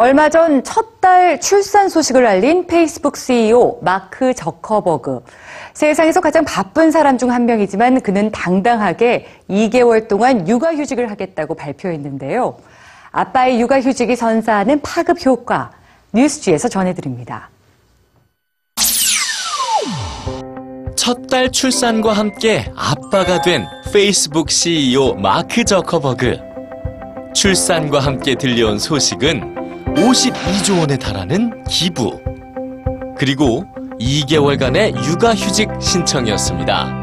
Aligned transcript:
얼마 0.00 0.30
전첫달 0.30 1.38
출산 1.40 1.90
소식을 1.90 2.24
알린 2.24 2.66
페이스북 2.66 3.18
CEO 3.18 3.80
마크 3.82 4.32
저커버그. 4.32 5.22
세상에서 5.74 6.22
가장 6.22 6.42
바쁜 6.46 6.90
사람 6.90 7.18
중 7.18 7.30
한 7.30 7.44
명이지만 7.44 8.00
그는 8.00 8.30
당당하게 8.30 9.26
2개월 9.50 10.08
동안 10.08 10.48
육아휴직을 10.48 11.10
하겠다고 11.10 11.54
발표했는데요. 11.54 12.56
아빠의 13.12 13.60
육아휴직이 13.60 14.16
선사하는 14.16 14.80
파급 14.80 15.26
효과. 15.26 15.70
뉴스지에서 16.14 16.68
전해드립니다. 16.68 17.50
첫달 20.96 21.52
출산과 21.52 22.14
함께 22.14 22.72
아빠가 22.74 23.42
된 23.42 23.66
페이스북 23.92 24.50
CEO 24.50 25.12
마크 25.16 25.62
저커버그. 25.62 26.38
출산과 27.34 28.00
함께 28.00 28.34
들려온 28.34 28.78
소식은 28.78 29.59
52조 29.86 30.80
원에 30.80 30.96
달하는 30.96 31.64
기부. 31.64 32.20
그리고 33.16 33.64
2개월간의 34.00 35.04
육아휴직 35.04 35.68
신청이었습니다. 35.80 37.00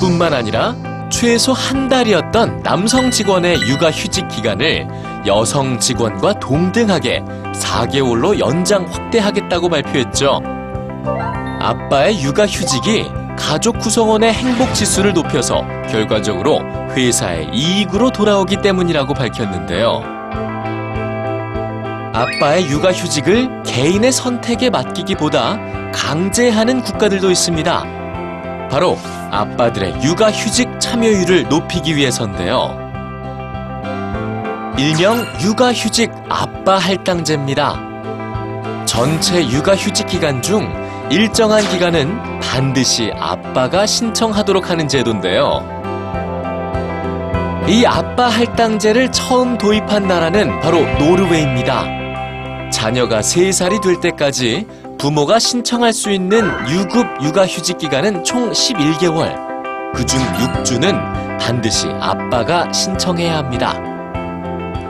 뿐만 0.00 0.34
아니라 0.34 0.76
최소 1.10 1.52
한 1.52 1.88
달이었던 1.88 2.62
남성 2.62 3.10
직원의 3.10 3.62
육아휴직 3.62 4.28
기간을 4.28 4.86
여성 5.26 5.78
직원과 5.78 6.38
동등하게 6.40 7.22
4개월로 7.54 8.38
연장 8.38 8.86
확대하겠다고 8.90 9.68
발표했죠. 9.68 10.40
아빠의 11.60 12.22
육아휴직이 12.22 13.06
가족 13.36 13.78
구성원의 13.78 14.32
행복 14.32 14.74
지수를 14.74 15.14
높여서 15.14 15.64
결과적으로 15.90 16.60
회사의 16.90 17.50
이익으로 17.52 18.10
돌아오기 18.10 18.60
때문이라고 18.62 19.14
밝혔는데요. 19.14 20.02
아빠의 22.18 22.68
육아휴직을 22.68 23.62
개인의 23.62 24.10
선택에 24.10 24.70
맡기기보다 24.70 25.56
강제하는 25.94 26.82
국가들도 26.82 27.30
있습니다. 27.30 28.68
바로 28.68 28.98
아빠들의 29.30 30.02
육아휴직 30.02 30.80
참여율을 30.80 31.48
높이기 31.48 31.94
위해서인데요. 31.94 32.76
일명 34.76 35.24
육아휴직 35.40 36.10
아빠 36.28 36.78
할당제입니다. 36.78 38.84
전체 38.84 39.48
육아휴직 39.48 40.08
기간 40.08 40.42
중 40.42 40.68
일정한 41.12 41.62
기간은 41.68 42.40
반드시 42.40 43.12
아빠가 43.16 43.86
신청하도록 43.86 44.68
하는 44.68 44.88
제도인데요. 44.88 45.62
이 47.68 47.86
아빠 47.86 48.26
할당제를 48.26 49.12
처음 49.12 49.56
도입한 49.56 50.08
나라는 50.08 50.58
바로 50.60 50.80
노르웨이입니다. 50.98 51.97
자녀가 52.78 53.18
3살이 53.18 53.82
될 53.82 54.00
때까지 54.00 54.64
부모가 54.98 55.40
신청할 55.40 55.92
수 55.92 56.12
있는 56.12 56.48
유급 56.70 57.06
육아휴직 57.24 57.76
기간은 57.76 58.22
총 58.22 58.52
11개월. 58.52 59.34
그중 59.94 60.20
6주는 60.20 61.40
반드시 61.40 61.88
아빠가 62.00 62.70
신청해야 62.72 63.36
합니다. 63.36 63.72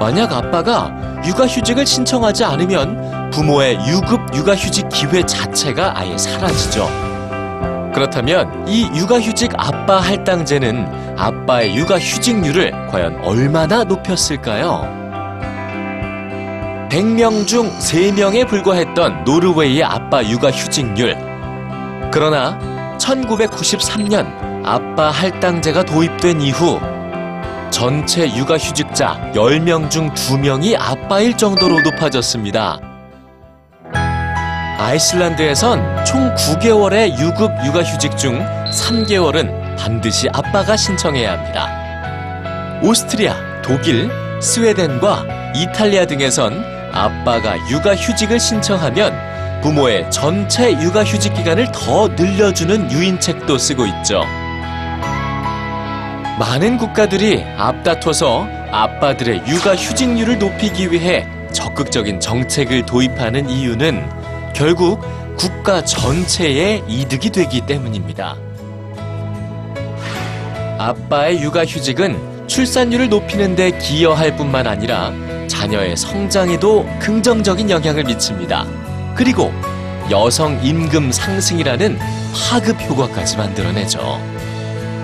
만약 0.00 0.32
아빠가 0.32 0.92
육아휴직을 1.24 1.86
신청하지 1.86 2.42
않으면 2.42 3.30
부모의 3.30 3.78
유급 3.86 4.34
육아휴직 4.34 4.88
기회 4.88 5.22
자체가 5.24 5.96
아예 5.96 6.18
사라지죠. 6.18 6.88
그렇다면 7.94 8.66
이 8.66 8.90
육아휴직 8.96 9.52
아빠 9.56 10.00
할당제는 10.00 11.16
아빠의 11.16 11.76
육아휴직률을 11.76 12.88
과연 12.88 13.20
얼마나 13.22 13.84
높였을까요? 13.84 15.05
100명 16.96 17.46
중 17.46 17.68
3명에 17.78 18.48
불과했던 18.48 19.24
노르웨이의 19.24 19.84
아빠 19.84 20.24
육아 20.24 20.50
휴직률. 20.50 21.14
그러나 22.10 22.58
1993년 22.96 24.26
아빠 24.64 25.10
할당제가 25.10 25.84
도입된 25.84 26.40
이후 26.40 26.80
전체 27.68 28.34
육아 28.34 28.56
휴직자 28.56 29.32
10명 29.34 29.90
중 29.90 30.10
2명이 30.14 30.74
아빠일 30.78 31.36
정도로 31.36 31.82
높아졌습니다. 31.82 32.80
아이슬란드에선 34.78 36.06
총 36.06 36.34
9개월의 36.34 37.18
유급 37.18 37.50
육아 37.66 37.82
휴직 37.82 38.16
중 38.16 38.38
3개월은 38.70 39.76
반드시 39.76 40.30
아빠가 40.32 40.78
신청해야 40.78 41.32
합니다. 41.32 42.80
오스트리아, 42.82 43.34
독일, 43.60 44.10
스웨덴과 44.40 45.52
이탈리아 45.54 46.06
등에선 46.06 46.75
아빠가 46.96 47.58
육아휴직을 47.68 48.40
신청하면 48.40 49.60
부모의 49.60 50.10
전체 50.10 50.72
육아휴직 50.72 51.34
기간을 51.34 51.70
더 51.70 52.08
늘려주는 52.08 52.90
유인책도 52.90 53.58
쓰고 53.58 53.84
있죠. 53.86 54.22
많은 56.38 56.78
국가들이 56.78 57.44
앞다퉈서 57.58 58.46
아빠들의 58.70 59.42
육아휴직률을 59.46 60.38
높이기 60.38 60.90
위해 60.90 61.26
적극적인 61.52 62.18
정책을 62.18 62.86
도입하는 62.86 63.48
이유는 63.48 64.52
결국 64.54 65.00
국가 65.36 65.84
전체의 65.84 66.82
이득이 66.88 67.30
되기 67.30 67.60
때문입니다. 67.66 68.36
아빠의 70.78 71.42
육아휴직은 71.42 72.46
출산율을 72.46 73.10
높이는 73.10 73.54
데 73.54 73.70
기여할 73.78 74.36
뿐만 74.36 74.66
아니라 74.66 75.12
자녀의 75.48 75.96
성장에도 75.96 76.88
긍정적인 77.00 77.70
영향을 77.70 78.04
미칩니다. 78.04 78.66
그리고 79.14 79.52
여성 80.10 80.60
임금 80.62 81.12
상승이라는 81.12 81.98
파급 82.34 82.80
효과까지 82.82 83.36
만들어내죠. 83.36 84.20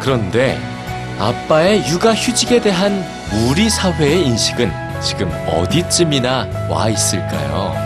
그런데 0.00 0.58
아빠의 1.18 1.88
육아 1.88 2.14
휴직에 2.14 2.60
대한 2.60 3.04
우리 3.48 3.68
사회의 3.68 4.26
인식은 4.26 4.70
지금 5.02 5.30
어디쯤이나 5.48 6.68
와 6.70 6.88
있을까요? 6.88 7.85